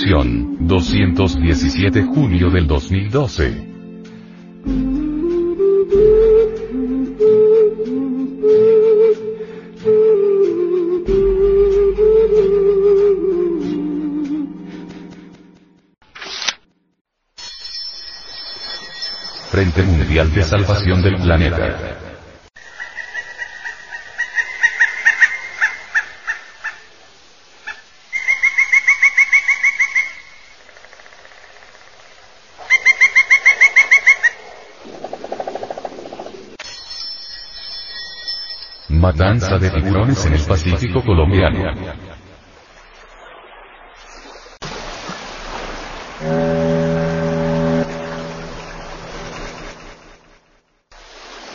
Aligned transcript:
Edición, 0.00 0.56
217 0.66 2.04
junio 2.04 2.48
del 2.48 2.66
2012. 2.66 3.68
Frente 19.50 19.82
Mundial 19.82 20.32
de 20.32 20.42
Salvación 20.42 21.02
del 21.02 21.16
Planeta. 21.16 21.99
Matanza 39.00 39.56
de 39.56 39.70
tiburones 39.70 40.26
en 40.26 40.34
el 40.34 40.42
Pacífico 40.42 41.02
colombiano. 41.02 41.74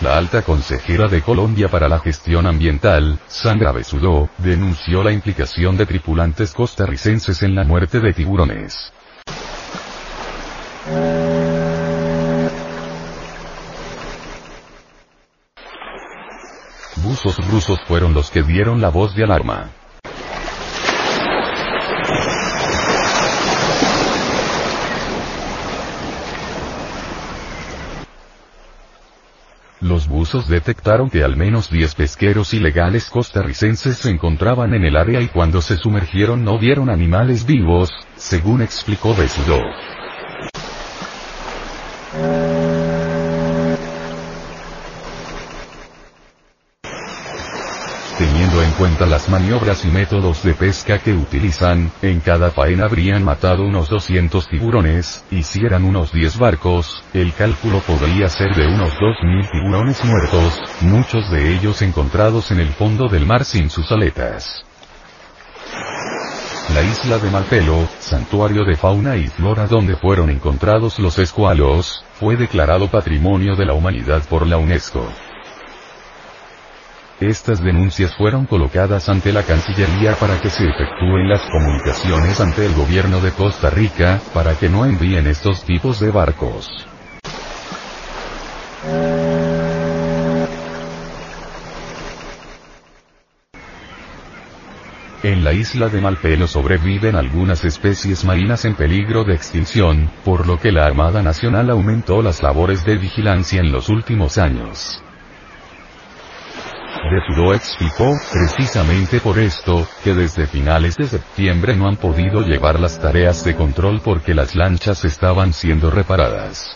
La 0.01 0.17
alta 0.17 0.41
consejera 0.41 1.07
de 1.07 1.21
Colombia 1.21 1.67
para 1.67 1.87
la 1.87 1.99
gestión 1.99 2.47
ambiental, 2.47 3.19
Sandra 3.27 3.71
Besudó, 3.71 4.27
denunció 4.39 5.03
la 5.03 5.11
implicación 5.11 5.77
de 5.77 5.85
tripulantes 5.85 6.51
costarricenses 6.51 7.43
en 7.43 7.53
la 7.53 7.63
muerte 7.63 7.99
de 7.99 8.13
tiburones. 8.13 8.91
Buzos 17.25 17.47
rusos 17.49 17.79
fueron 17.87 18.13
los 18.13 18.29
que 18.29 18.43
dieron 18.43 18.81
la 18.81 18.89
voz 18.89 19.15
de 19.15 19.23
alarma. 19.23 19.71
Los 29.81 30.07
buzos 30.07 30.47
detectaron 30.47 31.09
que 31.09 31.23
al 31.23 31.35
menos 31.35 31.71
10 31.71 31.95
pesqueros 31.95 32.53
ilegales 32.53 33.09
costarricenses 33.09 33.97
se 33.97 34.11
encontraban 34.11 34.75
en 34.75 34.83
el 34.83 34.95
área 34.95 35.19
y 35.19 35.27
cuando 35.27 35.63
se 35.63 35.77
sumergieron 35.77 36.43
no 36.43 36.59
vieron 36.59 36.91
animales 36.91 37.47
vivos, 37.47 37.91
según 38.17 38.61
explicó 38.61 39.15
Besudó. 39.15 39.63
Teniendo 48.17 48.63
en 48.63 48.64
cuenta 48.77 49.05
las 49.05 49.29
maniobras 49.29 49.85
y 49.85 49.87
métodos 49.87 50.43
de 50.43 50.53
pesca 50.53 50.99
que 50.99 51.13
utilizan, 51.13 51.91
en 52.01 52.19
cada 52.19 52.51
faena 52.51 52.85
habrían 52.85 53.23
matado 53.23 53.63
unos 53.63 53.89
200 53.89 54.47
tiburones, 54.47 55.23
y 55.31 55.43
si 55.43 55.65
eran 55.65 55.83
unos 55.83 56.11
10 56.11 56.37
barcos, 56.37 57.03
el 57.13 57.33
cálculo 57.33 57.79
podría 57.79 58.27
ser 58.29 58.53
de 58.55 58.67
unos 58.67 58.93
2.000 58.93 59.51
tiburones 59.51 60.03
muertos, 60.03 60.61
muchos 60.81 61.29
de 61.31 61.53
ellos 61.55 61.81
encontrados 61.81 62.51
en 62.51 62.59
el 62.59 62.69
fondo 62.69 63.07
del 63.07 63.25
mar 63.25 63.45
sin 63.45 63.69
sus 63.69 63.91
aletas. 63.91 64.65
La 66.73 66.81
isla 66.81 67.19
de 67.19 67.29
Malpelo, 67.29 67.87
santuario 67.99 68.65
de 68.65 68.75
fauna 68.75 69.15
y 69.15 69.27
flora 69.27 69.67
donde 69.67 69.95
fueron 69.95 70.29
encontrados 70.29 70.99
los 70.99 71.19
escualos, 71.19 72.03
fue 72.19 72.35
declarado 72.35 72.89
Patrimonio 72.89 73.55
de 73.55 73.65
la 73.65 73.73
Humanidad 73.73 74.23
por 74.27 74.47
la 74.47 74.57
UNESCO. 74.57 75.07
Estas 77.21 77.63
denuncias 77.63 78.13
fueron 78.17 78.45
colocadas 78.45 79.07
ante 79.07 79.31
la 79.31 79.43
Cancillería 79.43 80.15
para 80.15 80.37
que 80.41 80.49
se 80.49 80.65
efectúen 80.65 81.29
las 81.29 81.41
comunicaciones 81.49 82.41
ante 82.41 82.65
el 82.65 82.73
gobierno 82.73 83.21
de 83.21 83.31
Costa 83.31 83.69
Rica, 83.69 84.19
para 84.33 84.55
que 84.55 84.67
no 84.67 84.85
envíen 84.85 85.25
estos 85.25 85.63
tipos 85.63 86.01
de 86.01 86.11
barcos. 86.11 86.67
En 95.23 95.45
la 95.45 95.53
isla 95.53 95.87
de 95.87 96.01
Malpelo 96.01 96.47
sobreviven 96.47 97.15
algunas 97.15 97.63
especies 97.63 98.25
marinas 98.25 98.65
en 98.65 98.75
peligro 98.75 99.23
de 99.23 99.35
extinción, 99.35 100.11
por 100.25 100.45
lo 100.45 100.59
que 100.59 100.73
la 100.73 100.85
Armada 100.85 101.23
Nacional 101.23 101.69
aumentó 101.69 102.21
las 102.21 102.43
labores 102.43 102.83
de 102.83 102.97
vigilancia 102.97 103.61
en 103.61 103.71
los 103.71 103.87
últimos 103.87 104.37
años. 104.37 105.01
Desudó 107.11 107.53
explicó, 107.53 108.13
precisamente 108.31 109.19
por 109.19 109.37
esto, 109.37 109.87
que 110.03 110.15
desde 110.15 110.47
finales 110.47 110.95
de 110.97 111.05
septiembre 111.05 111.75
no 111.75 111.87
han 111.87 111.97
podido 111.97 112.41
llevar 112.41 112.79
las 112.79 112.99
tareas 112.99 113.43
de 113.43 113.55
control 113.55 114.01
porque 114.03 114.33
las 114.33 114.55
lanchas 114.55 115.05
estaban 115.05 115.53
siendo 115.53 115.91
reparadas. 115.91 116.75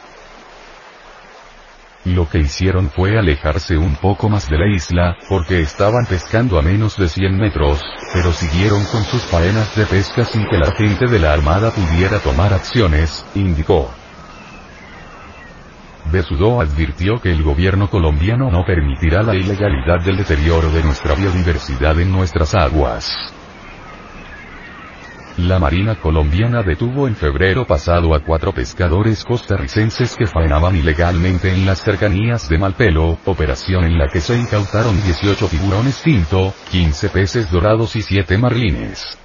Lo 2.06 2.30
que 2.30 2.40
hicieron 2.40 2.92
fue 2.92 3.18
alejarse 3.18 3.78
un 3.78 3.96
poco 3.96 4.30
más 4.30 4.48
de 4.50 4.58
la 4.58 4.68
isla, 4.68 5.18
porque 5.28 5.62
estaban 5.62 6.06
pescando 6.06 6.60
a 6.60 6.62
menos 6.62 6.96
de 6.96 7.10
100 7.10 7.38
metros, 7.38 7.82
pero 8.14 8.32
siguieron 8.32 8.86
con 8.86 9.04
sus 9.04 9.24
faenas 9.24 9.76
de 9.76 9.86
pesca 9.86 10.24
sin 10.26 10.48
que 10.48 10.58
la 10.58 10.72
gente 10.72 11.08
de 11.08 11.20
la 11.20 11.34
Armada 11.34 11.72
pudiera 11.72 12.20
tomar 12.20 12.54
acciones, 12.54 13.26
indicó. 13.36 13.92
Besudó 16.12 16.60
advirtió 16.60 17.22
que 17.22 17.32
el 17.32 17.44
gobierno 17.44 17.88
colombiano 17.88 18.50
no 18.50 18.66
permitirá 18.66 19.22
la 19.22 19.36
ilegalidad 19.36 20.04
del 20.04 20.18
deterioro 20.18 20.72
de 20.72 20.84
nuestra 20.84 21.14
biodiversidad 21.14 22.00
en 22.00 22.12
nuestras 22.12 22.56
aguas. 22.56 23.34
La 25.38 25.60
Marina 25.60 25.96
colombiana 25.96 26.64
detuvo 26.64 27.08
en 27.08 27.16
febrero 27.16 27.66
pasado 27.66 28.16
a 28.16 28.22
cuatro 28.22 28.52
pescadores 28.52 29.24
costarricenses 29.24 30.16
que 30.16 30.26
faenaban 30.26 30.76
ilegalmente 30.76 31.54
en 31.54 31.66
las 31.66 31.82
cercanías 31.82 32.50
de 32.50 32.58
Malpelo, 32.58 33.20
operación 33.26 33.86
en 33.86 33.98
la 33.98 34.08
que 34.08 34.20
se 34.20 34.38
incautaron 34.38 35.02
18 35.04 35.48
tiburones 35.48 36.02
tinto, 36.02 36.54
15 36.72 37.10
peces 37.10 37.52
dorados 37.52 37.96
y 37.96 38.02
7 38.02 38.38
marlines. 38.38 39.18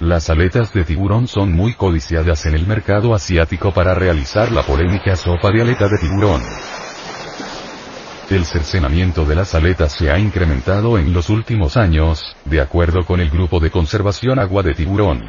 Las 0.00 0.28
aletas 0.28 0.72
de 0.72 0.84
tiburón 0.84 1.28
son 1.28 1.52
muy 1.52 1.74
codiciadas 1.74 2.46
en 2.46 2.54
el 2.54 2.66
mercado 2.66 3.14
asiático 3.14 3.72
para 3.72 3.94
realizar 3.94 4.50
la 4.50 4.64
polémica 4.64 5.14
sopa 5.14 5.50
de 5.50 5.62
aleta 5.62 5.88
de 5.88 5.98
tiburón. 5.98 6.42
El 8.28 8.44
cercenamiento 8.44 9.24
de 9.24 9.36
las 9.36 9.54
aletas 9.54 9.92
se 9.92 10.10
ha 10.10 10.18
incrementado 10.18 10.98
en 10.98 11.12
los 11.12 11.30
últimos 11.30 11.76
años, 11.76 12.36
de 12.44 12.60
acuerdo 12.60 13.04
con 13.04 13.20
el 13.20 13.30
Grupo 13.30 13.60
de 13.60 13.70
Conservación 13.70 14.38
Agua 14.40 14.62
de 14.62 14.74
Tiburón. 14.74 15.22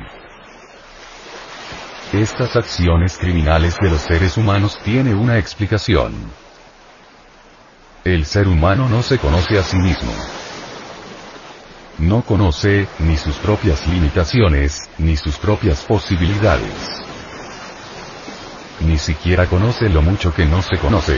Estas 2.14 2.56
acciones 2.56 3.18
criminales 3.18 3.78
de 3.80 3.90
los 3.90 4.02
seres 4.02 4.38
humanos 4.38 4.80
tiene 4.84 5.14
una 5.14 5.38
explicación. 5.38 6.14
El 8.04 8.26
ser 8.26 8.48
humano 8.48 8.88
no 8.90 9.04
se 9.04 9.20
conoce 9.20 9.60
a 9.60 9.64
sí 9.64 9.78
mismo. 9.78 10.12
No 11.98 12.24
conoce, 12.24 12.88
ni 13.00 13.16
sus 13.16 13.36
propias 13.38 13.88
limitaciones, 13.88 14.90
ni 14.98 15.16
sus 15.16 15.38
propias 15.38 15.82
posibilidades. 15.84 16.74
Ni 18.82 18.98
siquiera 18.98 19.46
conoce 19.46 19.88
lo 19.88 20.02
mucho 20.02 20.34
que 20.34 20.46
no 20.46 20.62
se 20.62 20.78
conoce. 20.78 21.18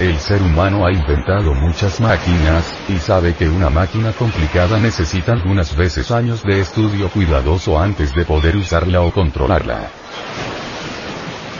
El 0.00 0.18
ser 0.18 0.42
humano 0.42 0.84
ha 0.84 0.92
inventado 0.92 1.54
muchas 1.54 2.00
máquinas, 2.00 2.64
y 2.88 2.96
sabe 2.98 3.34
que 3.34 3.48
una 3.48 3.70
máquina 3.70 4.12
complicada 4.12 4.78
necesita 4.78 5.32
algunas 5.32 5.76
veces 5.76 6.10
años 6.10 6.42
de 6.42 6.60
estudio 6.60 7.08
cuidadoso 7.10 7.78
antes 7.78 8.12
de 8.12 8.24
poder 8.24 8.56
usarla 8.56 9.02
o 9.02 9.12
controlarla. 9.12 9.88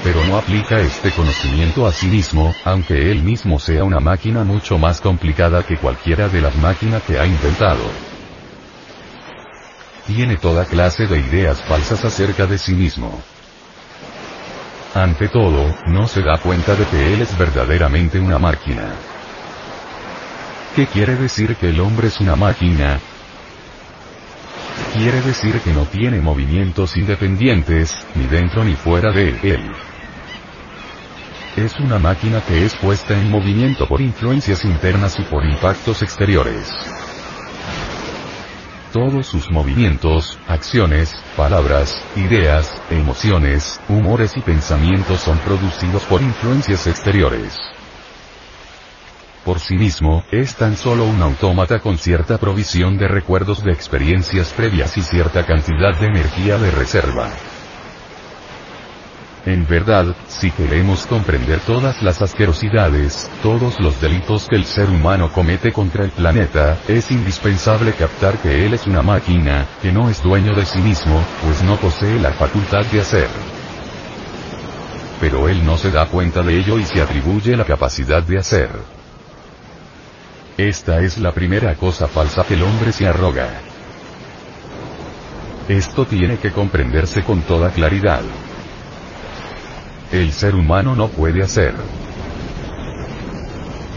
Pero 0.02 0.24
no 0.24 0.36
aplica 0.36 0.78
este 0.80 1.10
conocimiento 1.10 1.86
a 1.86 1.92
sí 1.92 2.06
mismo, 2.06 2.54
aunque 2.64 3.10
él 3.10 3.22
mismo 3.22 3.58
sea 3.58 3.84
una 3.84 4.00
máquina 4.00 4.44
mucho 4.44 4.78
más 4.78 5.00
complicada 5.00 5.64
que 5.64 5.76
cualquiera 5.76 6.28
de 6.28 6.40
las 6.40 6.54
máquinas 6.56 7.02
que 7.02 7.18
ha 7.18 7.26
inventado. 7.26 7.82
Tiene 10.06 10.36
toda 10.36 10.64
clase 10.64 11.06
de 11.06 11.18
ideas 11.18 11.60
falsas 11.62 12.04
acerca 12.04 12.46
de 12.46 12.58
sí 12.58 12.72
mismo. 12.72 13.20
Ante 14.94 15.28
todo, 15.28 15.74
no 15.86 16.08
se 16.08 16.22
da 16.22 16.38
cuenta 16.38 16.74
de 16.74 16.86
que 16.86 17.14
él 17.14 17.20
es 17.20 17.36
verdaderamente 17.36 18.18
una 18.18 18.38
máquina. 18.38 18.94
¿Qué 20.74 20.86
quiere 20.86 21.16
decir 21.16 21.56
que 21.56 21.70
el 21.70 21.80
hombre 21.80 22.08
es 22.08 22.20
una 22.20 22.36
máquina? 22.36 23.00
Quiere 24.94 25.20
decir 25.20 25.60
que 25.60 25.72
no 25.72 25.84
tiene 25.84 26.20
movimientos 26.20 26.96
independientes, 26.96 27.94
ni 28.14 28.26
dentro 28.26 28.64
ni 28.64 28.74
fuera 28.74 29.12
de 29.12 29.28
él. 29.42 29.60
Es 31.58 31.76
una 31.80 31.98
máquina 31.98 32.40
que 32.40 32.64
es 32.64 32.76
puesta 32.76 33.20
en 33.20 33.32
movimiento 33.32 33.88
por 33.88 34.00
influencias 34.00 34.64
internas 34.64 35.18
y 35.18 35.22
por 35.22 35.44
impactos 35.44 36.02
exteriores. 36.02 36.70
Todos 38.92 39.26
sus 39.26 39.50
movimientos, 39.50 40.38
acciones, 40.46 41.12
palabras, 41.36 42.00
ideas, 42.14 42.80
emociones, 42.90 43.80
humores 43.88 44.36
y 44.36 44.40
pensamientos 44.40 45.18
son 45.18 45.36
producidos 45.38 46.04
por 46.04 46.22
influencias 46.22 46.86
exteriores. 46.86 47.58
Por 49.44 49.58
sí 49.58 49.74
mismo, 49.74 50.22
es 50.30 50.54
tan 50.54 50.76
solo 50.76 51.06
un 51.06 51.20
autómata 51.20 51.80
con 51.80 51.98
cierta 51.98 52.38
provisión 52.38 52.96
de 52.98 53.08
recuerdos 53.08 53.64
de 53.64 53.72
experiencias 53.72 54.52
previas 54.52 54.96
y 54.96 55.02
cierta 55.02 55.44
cantidad 55.44 55.98
de 55.98 56.06
energía 56.06 56.56
de 56.56 56.70
reserva. 56.70 57.32
En 59.48 59.66
verdad, 59.66 60.14
si 60.28 60.50
queremos 60.50 61.06
comprender 61.06 61.60
todas 61.60 62.02
las 62.02 62.20
asquerosidades, 62.20 63.30
todos 63.42 63.80
los 63.80 63.98
delitos 63.98 64.46
que 64.46 64.56
el 64.56 64.66
ser 64.66 64.90
humano 64.90 65.32
comete 65.32 65.72
contra 65.72 66.04
el 66.04 66.10
planeta, 66.10 66.76
es 66.86 67.10
indispensable 67.10 67.94
captar 67.94 68.36
que 68.36 68.66
él 68.66 68.74
es 68.74 68.86
una 68.86 69.00
máquina, 69.00 69.66
que 69.80 69.90
no 69.90 70.10
es 70.10 70.22
dueño 70.22 70.54
de 70.54 70.66
sí 70.66 70.80
mismo, 70.80 71.24
pues 71.42 71.62
no 71.62 71.76
posee 71.76 72.20
la 72.20 72.32
facultad 72.32 72.84
de 72.92 73.00
hacer. 73.00 73.28
Pero 75.18 75.48
él 75.48 75.64
no 75.64 75.78
se 75.78 75.92
da 75.92 76.04
cuenta 76.04 76.42
de 76.42 76.58
ello 76.58 76.78
y 76.78 76.84
se 76.84 77.00
atribuye 77.00 77.56
la 77.56 77.64
capacidad 77.64 78.22
de 78.22 78.36
hacer. 78.36 78.68
Esta 80.58 81.00
es 81.00 81.16
la 81.16 81.32
primera 81.32 81.74
cosa 81.76 82.06
falsa 82.06 82.44
que 82.44 82.52
el 82.52 82.64
hombre 82.64 82.92
se 82.92 83.08
arroga. 83.08 83.48
Esto 85.70 86.04
tiene 86.04 86.36
que 86.36 86.52
comprenderse 86.52 87.22
con 87.22 87.40
toda 87.40 87.70
claridad. 87.70 88.20
El 90.10 90.32
ser 90.32 90.54
humano 90.54 90.96
no 90.96 91.08
puede 91.08 91.42
hacer. 91.42 91.74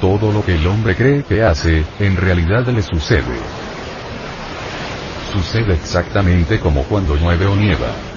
Todo 0.02 0.32
lo 0.34 0.44
que 0.44 0.56
el 0.56 0.68
hombre 0.68 0.96
cree 0.96 1.24
que 1.24 1.42
hace, 1.42 1.86
en 2.00 2.18
realidad 2.18 2.66
le 2.68 2.82
sucede. 2.82 3.40
Sucede 5.32 5.74
exactamente 5.74 6.60
como 6.60 6.84
cuando 6.84 7.16
llueve 7.16 7.46
o 7.46 7.56
nieva. 7.56 8.11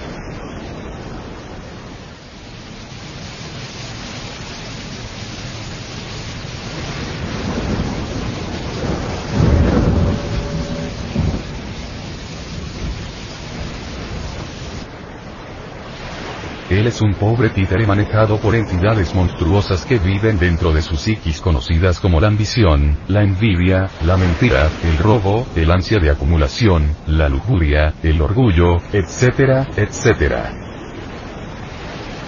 Él 16.85 16.89
es 16.89 17.01
un 17.01 17.15
pobre 17.15 17.49
títere 17.49 17.87
manejado 17.87 18.37
por 18.37 18.55
entidades 18.55 19.15
monstruosas 19.15 19.87
que 19.87 19.99
viven 19.99 20.39
dentro 20.39 20.71
de 20.71 20.83
su 20.83 20.97
psiquis 20.97 21.41
conocidas 21.41 21.99
como 21.99 22.21
la 22.21 22.27
ambición, 22.27 22.99
la 23.09 23.23
envidia, 23.23 23.89
la 24.05 24.19
mentira, 24.19 24.69
el 24.83 24.99
robo, 24.99 25.47
el 25.57 25.71
ansia 25.71 25.99
de 25.99 26.11
acumulación, 26.11 26.95
la 27.07 27.31
lujuria, 27.31 27.95
el 28.03 28.21
orgullo, 28.21 28.83
etcétera, 28.93 29.67
etcétera. 29.75 30.53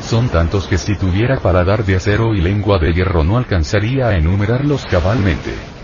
Son 0.00 0.30
tantos 0.30 0.66
que 0.66 0.78
si 0.78 0.96
tuviera 0.96 1.38
paladar 1.38 1.84
de 1.84 1.96
acero 1.96 2.34
y 2.34 2.40
lengua 2.40 2.78
de 2.78 2.94
hierro 2.94 3.24
no 3.24 3.36
alcanzaría 3.36 4.08
a 4.08 4.16
enumerarlos 4.16 4.86
cabalmente. 4.86 5.75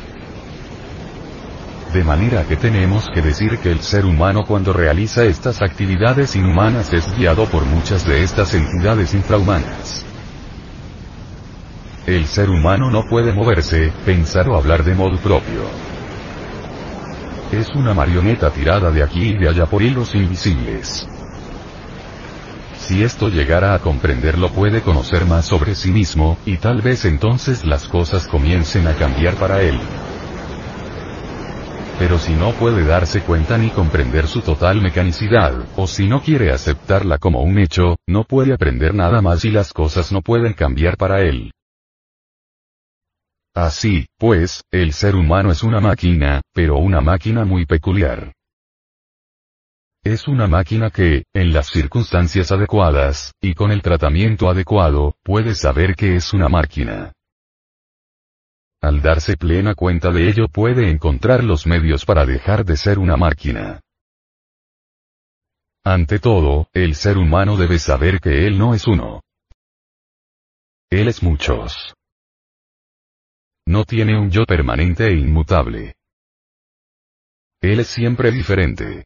De 1.92 2.02
manera 2.04 2.44
que 2.44 2.56
tenemos 2.56 3.10
que 3.12 3.20
decir 3.20 3.58
que 3.58 3.70
el 3.70 3.80
ser 3.80 4.06
humano 4.06 4.46
cuando 4.46 4.72
realiza 4.72 5.24
estas 5.24 5.60
actividades 5.60 6.34
inhumanas 6.36 6.90
es 6.94 7.14
guiado 7.14 7.44
por 7.44 7.66
muchas 7.66 8.06
de 8.06 8.22
estas 8.22 8.54
entidades 8.54 9.12
infrahumanas. 9.12 10.02
El 12.06 12.26
ser 12.26 12.48
humano 12.48 12.90
no 12.90 13.06
puede 13.06 13.32
moverse, 13.32 13.92
pensar 14.06 14.48
o 14.48 14.56
hablar 14.56 14.84
de 14.84 14.94
modo 14.94 15.18
propio. 15.18 15.64
Es 17.52 17.68
una 17.74 17.92
marioneta 17.92 18.48
tirada 18.50 18.90
de 18.90 19.02
aquí 19.02 19.24
y 19.24 19.36
de 19.36 19.50
allá 19.50 19.66
por 19.66 19.82
hilos 19.82 20.14
invisibles. 20.14 21.06
Si 22.78 23.04
esto 23.04 23.28
llegara 23.28 23.74
a 23.74 23.80
comprenderlo 23.80 24.48
puede 24.48 24.80
conocer 24.80 25.26
más 25.26 25.44
sobre 25.44 25.74
sí 25.74 25.90
mismo, 25.90 26.38
y 26.46 26.56
tal 26.56 26.80
vez 26.80 27.04
entonces 27.04 27.66
las 27.66 27.86
cosas 27.86 28.26
comiencen 28.26 28.86
a 28.86 28.94
cambiar 28.94 29.34
para 29.34 29.60
él. 29.60 29.78
Pero 31.98 32.18
si 32.18 32.34
no 32.34 32.52
puede 32.52 32.84
darse 32.84 33.22
cuenta 33.22 33.58
ni 33.58 33.70
comprender 33.70 34.26
su 34.26 34.40
total 34.40 34.80
mecanicidad, 34.80 35.54
o 35.76 35.86
si 35.86 36.08
no 36.08 36.22
quiere 36.22 36.50
aceptarla 36.50 37.18
como 37.18 37.42
un 37.42 37.58
hecho, 37.58 37.96
no 38.06 38.24
puede 38.24 38.52
aprender 38.52 38.94
nada 38.94 39.22
más 39.22 39.44
y 39.44 39.50
las 39.50 39.72
cosas 39.72 40.12
no 40.12 40.22
pueden 40.22 40.54
cambiar 40.54 40.96
para 40.96 41.20
él. 41.20 41.52
Así, 43.54 44.06
pues, 44.18 44.64
el 44.70 44.94
ser 44.94 45.14
humano 45.14 45.52
es 45.52 45.62
una 45.62 45.80
máquina, 45.80 46.40
pero 46.54 46.78
una 46.78 47.02
máquina 47.02 47.44
muy 47.44 47.66
peculiar. 47.66 48.32
Es 50.04 50.26
una 50.26 50.48
máquina 50.48 50.90
que, 50.90 51.24
en 51.34 51.52
las 51.52 51.68
circunstancias 51.68 52.50
adecuadas, 52.50 53.32
y 53.40 53.54
con 53.54 53.70
el 53.70 53.82
tratamiento 53.82 54.48
adecuado, 54.48 55.14
puede 55.22 55.54
saber 55.54 55.94
que 55.94 56.16
es 56.16 56.32
una 56.32 56.48
máquina. 56.48 57.12
Al 58.82 59.00
darse 59.00 59.36
plena 59.36 59.76
cuenta 59.76 60.10
de 60.10 60.28
ello 60.28 60.48
puede 60.48 60.90
encontrar 60.90 61.44
los 61.44 61.66
medios 61.68 62.04
para 62.04 62.26
dejar 62.26 62.64
de 62.64 62.76
ser 62.76 62.98
una 62.98 63.16
máquina. 63.16 63.80
Ante 65.84 66.18
todo, 66.18 66.68
el 66.72 66.96
ser 66.96 67.16
humano 67.16 67.56
debe 67.56 67.78
saber 67.78 68.20
que 68.20 68.46
él 68.46 68.58
no 68.58 68.74
es 68.74 68.88
uno. 68.88 69.22
Él 70.90 71.06
es 71.06 71.22
muchos. 71.22 71.94
No 73.66 73.84
tiene 73.84 74.18
un 74.18 74.30
yo 74.30 74.44
permanente 74.44 75.06
e 75.06 75.12
inmutable. 75.16 75.94
Él 77.60 77.78
es 77.80 77.86
siempre 77.86 78.32
diferente. 78.32 79.04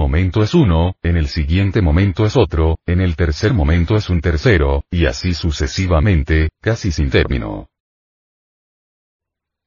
Momento 0.00 0.42
es 0.42 0.54
uno, 0.54 0.94
en 1.02 1.18
el 1.18 1.28
siguiente 1.28 1.82
momento 1.82 2.24
es 2.24 2.34
otro, 2.34 2.78
en 2.86 3.02
el 3.02 3.16
tercer 3.16 3.52
momento 3.52 3.96
es 3.96 4.08
un 4.08 4.22
tercero, 4.22 4.82
y 4.90 5.04
así 5.04 5.34
sucesivamente, 5.34 6.48
casi 6.62 6.90
sin 6.90 7.10
término. 7.10 7.68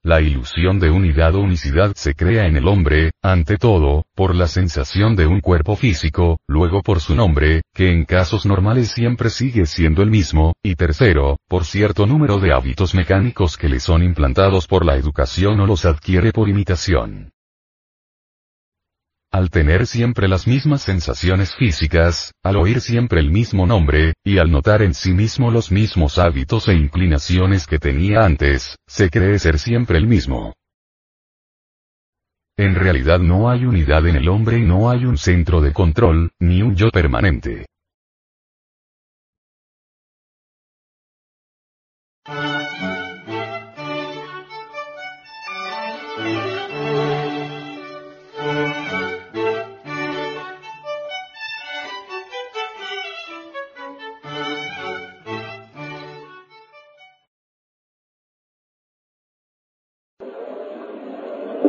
La 0.01 0.21
ilusión 0.21 0.80
de 0.80 0.89
unidad 0.89 1.35
o 1.35 1.41
unicidad 1.41 1.94
se 1.94 2.15
crea 2.15 2.47
en 2.47 2.57
el 2.57 2.68
hombre, 2.68 3.11
ante 3.21 3.57
todo, 3.57 4.06
por 4.16 4.33
la 4.33 4.47
sensación 4.47 5.16
de 5.16 5.28
un 5.28 5.40
cuerpo 5.40 5.75
físico, 5.75 6.40
luego 6.47 6.81
por 6.81 6.99
su 6.99 7.13
nombre, 7.13 7.61
que 7.71 7.92
en 7.92 8.04
casos 8.04 8.47
normales 8.47 8.90
siempre 8.90 9.30
sigue 9.30 9.68
siendo 9.68 10.02
el 10.02 10.09
mismo, 10.09 10.56
y 10.63 10.73
tercero, 10.73 11.37
por 11.47 11.63
cierto 11.63 12.07
número 12.07 12.40
de 12.40 12.54
hábitos 12.54 12.95
mecánicos 12.95 13.56
que 13.56 13.69
le 13.69 13.80
son 13.80 14.02
implantados 14.02 14.66
por 14.66 14.83
la 14.83 14.95
educación 14.95 15.59
o 15.59 15.68
los 15.68 15.85
adquiere 15.85 16.31
por 16.31 16.49
imitación. 16.49 17.33
Al 19.33 19.49
tener 19.49 19.87
siempre 19.87 20.28
las 20.28 20.45
mismas 20.45 20.83
sensaciones 20.83 21.56
físicas, 21.56 22.35
al 22.44 22.56
oír 22.56 22.81
siempre 22.81 23.19
el 23.19 23.31
mismo 23.31 23.66
nombre, 23.66 24.13
y 24.23 24.37
al 24.37 24.52
notar 24.52 24.83
en 24.83 24.94
sí 24.94 25.11
mismo 25.11 25.49
los 25.49 25.71
mismos 25.71 26.19
hábitos 26.19 26.68
e 26.68 26.75
inclinaciones 26.75 27.66
que 27.66 27.80
tenía 27.80 28.25
antes, 28.25 28.78
se 28.85 29.09
cree 29.09 29.40
ser 29.40 29.57
siempre 29.57 29.97
el 29.97 30.06
mismo. 30.06 30.54
En 32.57 32.75
realidad 32.75 33.18
no 33.18 33.49
hay 33.49 33.66
unidad 33.66 34.06
en 34.06 34.18
el 34.18 34.30
hombre 34.30 34.59
y 34.59 34.61
no 34.61 34.92
hay 34.92 35.04
un 35.04 35.18
centro 35.18 35.61
de 35.61 35.73
control, 35.73 36.30
ni 36.40 36.61
un 36.61 36.75
yo 36.75 36.92
permanente. 36.92 37.66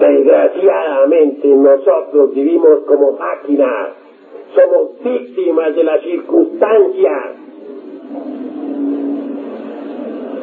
Desgraciadamente 0.06 1.48
nosotros 1.48 2.34
vivimos 2.34 2.80
como 2.86 3.12
máquinas, 3.12 3.90
somos 4.54 5.02
víctimas 5.02 5.74
de 5.74 5.82
las 5.82 6.02
circunstancias. 6.02 7.24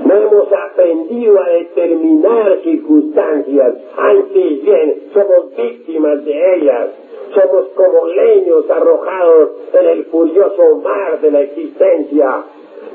No 0.03 0.15
hemos 0.15 0.47
aprendido 0.51 1.39
a 1.39 1.49
determinar 1.49 2.57
circunstancias, 2.63 3.75
antes 3.97 4.63
bien 4.63 5.03
somos 5.13 5.55
víctimas 5.55 6.25
de 6.25 6.55
ellas. 6.55 6.89
Somos 7.35 7.67
como 7.75 8.07
leños 8.07 8.69
arrojados 8.69 9.51
en 9.79 9.89
el 9.89 10.05
furioso 10.05 10.75
mar 10.83 11.21
de 11.21 11.31
la 11.31 11.41
existencia. 11.41 12.43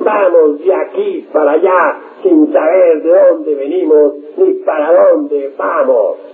Vamos 0.01 0.59
de 0.59 0.75
aquí 0.75 1.27
para 1.33 1.53
allá 1.53 2.01
sin 2.23 2.53
saber 2.53 3.03
de 3.03 3.11
dónde 3.11 3.55
venimos 3.55 4.15
ni 4.37 4.53
para 4.65 4.93
dónde 4.93 5.53
vamos. 5.57 6.26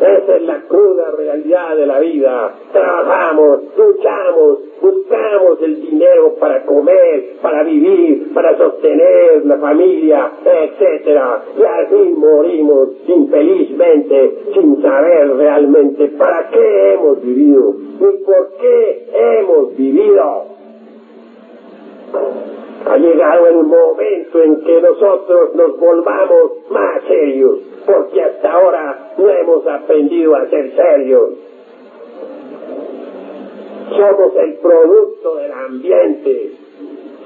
Esa 0.00 0.36
es 0.36 0.42
la 0.42 0.60
cruda 0.62 1.12
realidad 1.16 1.76
de 1.76 1.86
la 1.86 2.00
vida. 2.00 2.54
Trabajamos, 2.72 3.60
luchamos, 3.76 4.58
buscamos 4.80 5.62
el 5.62 5.80
dinero 5.82 6.34
para 6.40 6.64
comer, 6.66 7.36
para 7.40 7.62
vivir, 7.62 8.32
para 8.34 8.56
sostener 8.58 9.46
la 9.46 9.58
familia, 9.58 10.32
etc. 10.44 11.20
Y 11.58 11.62
así 11.62 12.14
morimos 12.16 12.88
infelizmente, 13.06 14.38
sin 14.52 14.82
saber 14.82 15.36
realmente 15.36 16.08
para 16.18 16.50
qué 16.50 16.94
hemos 16.94 17.22
vivido 17.22 17.74
ni 18.00 18.24
por 18.24 18.48
qué 18.60 19.06
hemos 19.14 19.76
vivido. 19.76 20.44
Ha 22.86 22.98
llegado 22.98 23.46
el 23.46 23.62
momento 23.62 24.42
en 24.42 24.60
que 24.62 24.80
nosotros 24.80 25.54
nos 25.54 25.78
volvamos 25.78 26.52
más 26.70 27.02
serios, 27.08 27.60
porque 27.86 28.22
hasta 28.22 28.52
ahora 28.52 29.03
no 29.18 29.30
hemos 29.30 29.66
aprendido 29.66 30.34
a 30.34 30.46
ser 30.48 30.74
serios. 30.74 31.30
Somos 33.90 34.36
el 34.36 34.54
producto 34.54 35.36
del 35.36 35.52
ambiente. 35.52 36.52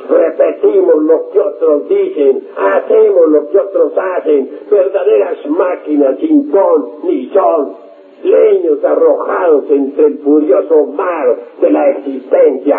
Repetimos 0.08 1.02
lo 1.02 1.30
que 1.30 1.40
otros 1.40 1.88
dicen, 1.88 2.48
hacemos 2.56 3.28
lo 3.28 3.50
que 3.50 3.58
otros 3.58 3.92
hacen, 3.96 4.50
verdaderas 4.70 5.46
máquinas 5.46 6.18
sin 6.18 6.50
ton 6.50 6.88
ni 7.04 7.28
son, 7.30 7.74
leños 8.22 8.82
arrojados 8.84 9.64
entre 9.70 10.06
el 10.06 10.18
furioso 10.18 10.86
mar 10.86 11.36
de 11.60 11.70
la 11.70 11.90
existencia. 11.90 12.78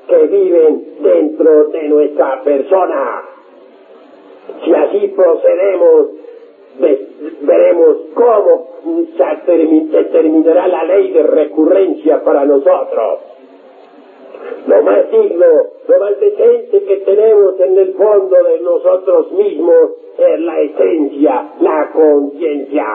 que 0.11 0.27
viven 0.27 0.85
dentro 1.01 1.69
de 1.69 1.83
nuestra 1.87 2.43
persona. 2.43 3.23
Si 4.63 4.73
así 4.73 5.07
procedemos, 5.15 6.07
veremos 7.41 7.97
cómo 8.13 8.67
se 9.15 10.03
terminará 10.03 10.67
la 10.67 10.83
ley 10.83 11.11
de 11.11 11.23
recurrencia 11.23 12.21
para 12.23 12.45
nosotros. 12.45 13.19
Lo 14.67 14.83
más 14.83 15.11
digno, 15.11 15.45
lo 15.87 15.99
más 15.99 16.19
decente 16.19 16.83
que 16.83 16.97
tenemos 16.97 17.59
en 17.59 17.77
el 17.77 17.93
fondo 17.93 18.35
de 18.43 18.59
nosotros 18.59 19.31
mismos 19.31 19.91
es 20.17 20.39
la 20.41 20.59
esencia, 20.59 21.49
la 21.61 21.89
conciencia. 21.93 22.85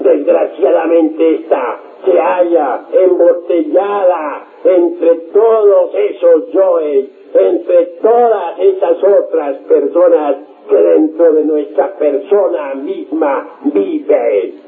Desgraciadamente 0.00 1.34
esta 1.36 1.80
se 2.04 2.12
halla 2.18 2.80
embotellada 2.92 4.46
entre 4.64 5.14
todos 5.32 5.94
esos 5.94 6.52
yoes, 6.52 7.08
entre 7.34 7.86
todas 8.02 8.58
esas 8.58 9.02
otras 9.02 9.56
personas 9.68 10.36
que 10.68 10.76
dentro 10.76 11.32
de 11.32 11.44
nuestra 11.44 11.92
persona 11.96 12.74
misma 12.74 13.48
viven. 13.64 14.66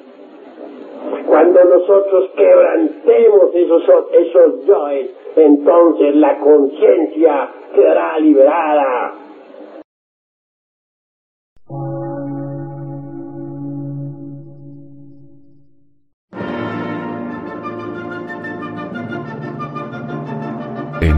Cuando 1.27 1.65
nosotros 1.65 2.31
quebrantemos 2.37 3.55
esos, 3.55 3.83
esos 4.13 4.67
yoes, 4.67 5.11
entonces 5.37 6.17
la 6.17 6.39
conciencia 6.39 7.49
quedará 7.75 8.19
liberada. 8.19 9.15